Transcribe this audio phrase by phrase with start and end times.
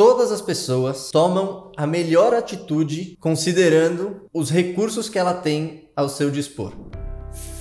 [0.00, 6.30] todas as pessoas tomam a melhor atitude considerando os recursos que ela tem ao seu
[6.30, 6.72] dispor.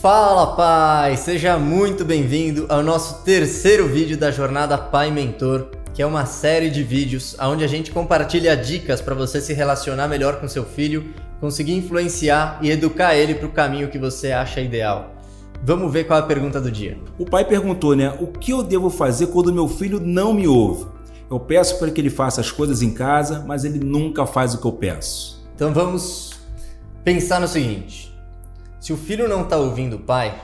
[0.01, 6.05] Fala pai, seja muito bem-vindo ao nosso terceiro vídeo da jornada Pai Mentor, que é
[6.05, 10.47] uma série de vídeos onde a gente compartilha dicas para você se relacionar melhor com
[10.47, 15.13] seu filho, conseguir influenciar e educar ele para o caminho que você acha ideal.
[15.61, 16.97] Vamos ver qual é a pergunta do dia.
[17.17, 18.15] O pai perguntou, né?
[18.17, 20.98] O que eu devo fazer quando meu filho não me ouve?
[21.29, 24.61] Eu peço para que ele faça as coisas em casa, mas ele nunca faz o
[24.61, 25.47] que eu peço.
[25.53, 26.39] Então vamos
[27.03, 28.11] pensar no seguinte:
[28.79, 30.41] se o filho não está ouvindo o pai,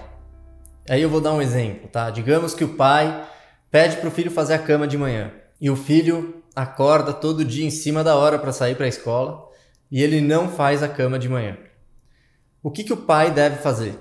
[0.87, 2.11] aí eu vou dar um exemplo, tá?
[2.11, 3.27] Digamos que o pai
[3.71, 7.65] pede para o filho fazer a cama de manhã e o filho acorda todo dia
[7.65, 9.49] em cima da hora para sair para a escola
[9.89, 11.57] e ele não faz a cama de manhã.
[12.61, 13.97] O que, que o pai deve fazer?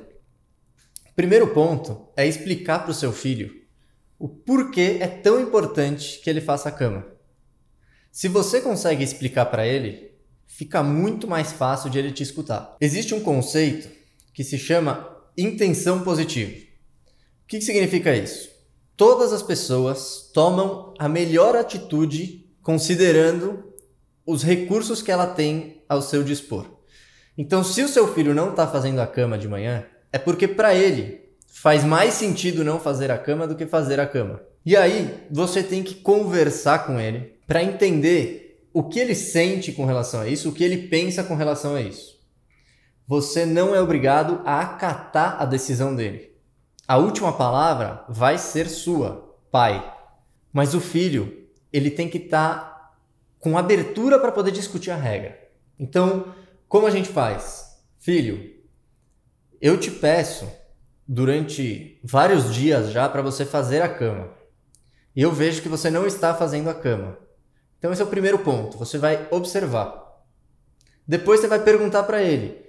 [1.17, 3.64] Primeiro ponto é explicar para o seu filho
[4.25, 7.07] o porquê é tão importante que ele faça a cama.
[8.11, 10.13] Se você consegue explicar para ele,
[10.47, 12.75] fica muito mais fácil de ele te escutar.
[12.81, 13.87] Existe um conceito
[14.33, 16.53] que se chama intenção positiva.
[16.53, 18.49] O que, significa isso?
[18.97, 23.75] Todas as pessoas tomam a melhor atitude considerando
[24.25, 26.65] os recursos que ela tem ao seu dispor.
[27.37, 30.75] Então, se o seu filho não está fazendo a cama de manhã, é porque para
[30.75, 31.24] ele
[31.55, 34.43] faz mais sentido não fazer a cama do que fazer a cama.
[34.67, 39.87] E aí você tem que conversar com ele para entender o que ele sente com
[39.87, 42.19] relação a isso, o que ele pensa com relação a isso.
[43.07, 46.35] Você não é obrigado a acatar a decisão dele.
[46.89, 49.93] A última palavra vai ser sua, pai.
[50.53, 52.95] Mas o filho, ele tem que estar tá
[53.39, 55.39] com abertura para poder discutir a regra.
[55.79, 56.35] Então,
[56.69, 57.79] como a gente faz?
[57.99, 58.55] Filho,
[59.61, 60.47] eu te peço
[61.07, 64.31] durante vários dias já para você fazer a cama.
[65.15, 67.17] E eu vejo que você não está fazendo a cama.
[67.79, 68.79] Então esse é o primeiro ponto.
[68.79, 70.03] Você vai observar.
[71.07, 72.65] Depois você vai perguntar para ele: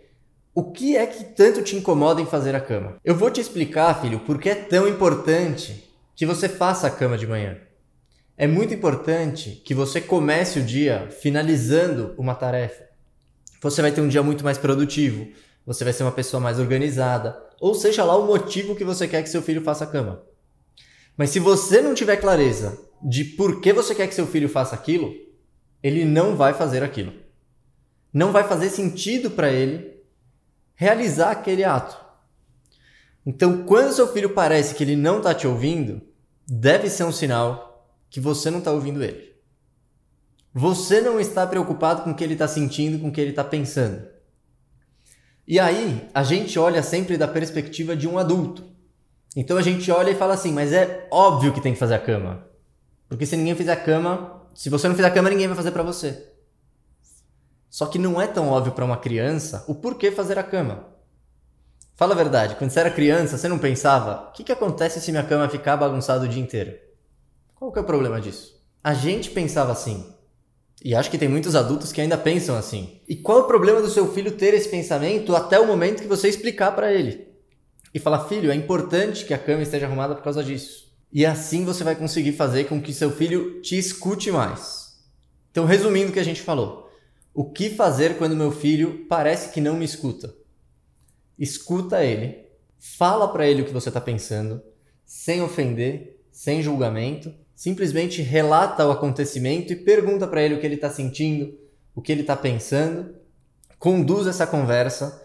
[0.53, 2.97] o que é que tanto te incomoda em fazer a cama?
[3.03, 7.17] Eu vou te explicar, filho, por que é tão importante que você faça a cama
[7.17, 7.57] de manhã.
[8.37, 12.83] É muito importante que você comece o dia finalizando uma tarefa.
[13.61, 15.27] Você vai ter um dia muito mais produtivo,
[15.65, 19.23] você vai ser uma pessoa mais organizada, ou seja lá o motivo que você quer
[19.23, 20.23] que seu filho faça a cama.
[21.17, 24.75] Mas se você não tiver clareza de por que você quer que seu filho faça
[24.75, 25.13] aquilo,
[25.81, 27.13] ele não vai fazer aquilo.
[28.13, 30.03] Não vai fazer sentido para ele
[30.75, 31.97] realizar aquele ato.
[33.25, 36.01] Então, quando seu filho parece que ele não está te ouvindo,
[36.47, 39.33] deve ser um sinal que você não está ouvindo ele.
[40.53, 43.43] Você não está preocupado com o que ele está sentindo, com o que ele está
[43.43, 44.14] pensando.
[45.47, 48.63] E aí, a gente olha sempre da perspectiva de um adulto.
[49.35, 51.99] Então a gente olha e fala assim, mas é óbvio que tem que fazer a
[51.99, 52.47] cama.
[53.07, 55.71] Porque se ninguém fizer a cama, se você não fizer a cama, ninguém vai fazer
[55.71, 56.31] para você.
[57.69, 60.87] Só que não é tão óbvio para uma criança o porquê fazer a cama.
[61.95, 65.11] Fala a verdade, quando você era criança, você não pensava: o que, que acontece se
[65.11, 66.77] minha cama ficar bagunçada o dia inteiro?
[67.53, 68.61] Qual que é o problema disso?
[68.83, 70.14] A gente pensava assim.
[70.85, 73.01] E acho que tem muitos adultos que ainda pensam assim.
[73.09, 76.07] E qual é o problema do seu filho ter esse pensamento até o momento que
[76.07, 77.27] você explicar para ele?
[77.91, 80.93] E falar, filho, é importante que a cama esteja arrumada por causa disso.
[81.11, 85.03] E assim você vai conseguir fazer com que seu filho te escute mais.
[85.49, 86.87] Então, resumindo o que a gente falou.
[87.33, 90.35] O que fazer quando meu filho parece que não me escuta?
[91.39, 92.45] Escuta ele,
[92.77, 94.61] fala para ele o que você está pensando,
[95.03, 100.75] sem ofender, sem julgamento simplesmente relata o acontecimento e pergunta para ele o que ele
[100.75, 101.57] está sentindo,
[101.95, 103.15] o que ele está pensando,
[103.79, 105.21] conduz essa conversa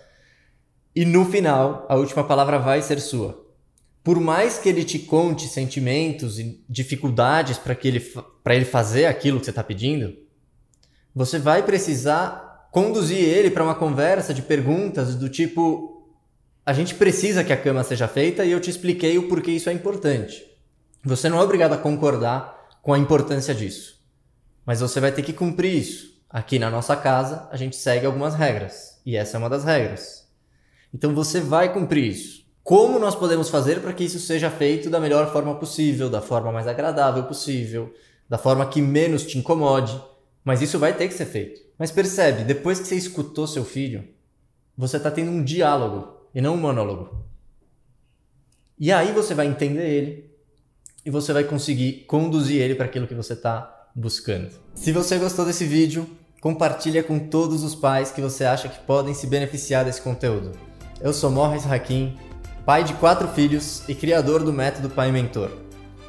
[0.95, 3.47] e no final a última palavra vai ser sua.
[4.03, 8.13] Por mais que ele te conte sentimentos e dificuldades para ele
[8.47, 10.17] ele fazer aquilo que você está pedindo,
[11.15, 16.07] você vai precisar conduzir ele para uma conversa de perguntas do tipo:
[16.65, 19.69] a gente precisa que a cama seja feita e eu te expliquei o porquê isso
[19.69, 20.50] é importante.
[21.03, 23.99] Você não é obrigado a concordar com a importância disso,
[24.67, 26.11] mas você vai ter que cumprir isso.
[26.29, 30.29] Aqui na nossa casa, a gente segue algumas regras, e essa é uma das regras.
[30.93, 32.45] Então você vai cumprir isso.
[32.63, 36.53] Como nós podemos fazer para que isso seja feito da melhor forma possível, da forma
[36.53, 37.93] mais agradável possível,
[38.29, 40.01] da forma que menos te incomode?
[40.45, 41.61] Mas isso vai ter que ser feito.
[41.79, 44.07] Mas percebe, depois que você escutou seu filho,
[44.77, 47.25] você está tendo um diálogo e não um monólogo.
[48.79, 50.30] E aí você vai entender ele,
[51.05, 54.51] e você vai conseguir conduzir ele para aquilo que você está buscando.
[54.75, 56.09] Se você gostou desse vídeo,
[56.41, 60.53] compartilha com todos os pais que você acha que podem se beneficiar desse conteúdo.
[61.01, 62.17] Eu sou Morris Hakim,
[62.65, 65.51] pai de quatro filhos e criador do método Pai Mentor.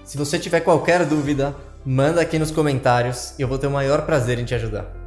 [0.03, 4.05] Se você tiver qualquer dúvida, Manda aqui nos comentários e eu vou ter o maior
[4.05, 5.00] prazer em te ajudar.